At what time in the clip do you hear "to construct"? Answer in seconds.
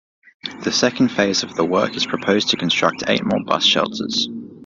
2.49-3.03